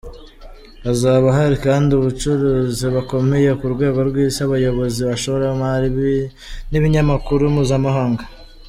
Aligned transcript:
Hazaba 0.85 1.27
hari 1.37 1.55
kandi 1.65 1.89
abacuruzi 1.93 2.85
bakomeye 2.95 3.49
ku 3.59 3.65
rwego 3.73 3.99
rw’isi, 4.09 4.39
abayobozi, 4.43 4.99
abashoramari 5.01 5.87
n’ibinyamakuru 6.69 7.43
mpuzamahanga. 7.55 8.23